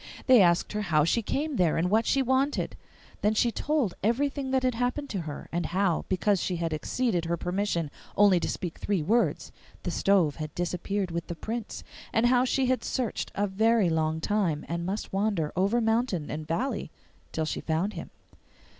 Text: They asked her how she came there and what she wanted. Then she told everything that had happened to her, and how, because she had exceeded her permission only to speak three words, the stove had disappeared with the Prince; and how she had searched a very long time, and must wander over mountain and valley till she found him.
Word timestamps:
They 0.25 0.41
asked 0.41 0.71
her 0.73 0.81
how 0.81 1.03
she 1.03 1.21
came 1.21 1.57
there 1.57 1.77
and 1.77 1.87
what 1.91 2.07
she 2.07 2.23
wanted. 2.23 2.75
Then 3.21 3.35
she 3.35 3.51
told 3.51 3.93
everything 4.01 4.49
that 4.49 4.63
had 4.63 4.73
happened 4.73 5.11
to 5.11 5.21
her, 5.29 5.47
and 5.51 5.67
how, 5.67 6.05
because 6.09 6.41
she 6.41 6.55
had 6.55 6.73
exceeded 6.73 7.25
her 7.25 7.37
permission 7.37 7.91
only 8.17 8.39
to 8.39 8.49
speak 8.49 8.79
three 8.79 9.03
words, 9.03 9.51
the 9.83 9.91
stove 9.91 10.37
had 10.37 10.55
disappeared 10.55 11.11
with 11.11 11.27
the 11.27 11.35
Prince; 11.35 11.83
and 12.11 12.25
how 12.25 12.45
she 12.45 12.65
had 12.65 12.83
searched 12.83 13.31
a 13.35 13.45
very 13.45 13.91
long 13.91 14.19
time, 14.19 14.65
and 14.67 14.87
must 14.87 15.13
wander 15.13 15.53
over 15.55 15.79
mountain 15.79 16.31
and 16.31 16.47
valley 16.47 16.89
till 17.31 17.45
she 17.45 17.61
found 17.61 17.93
him. 17.93 18.09